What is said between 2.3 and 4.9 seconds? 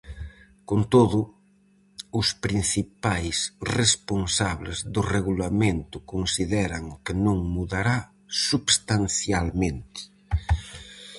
principais responsables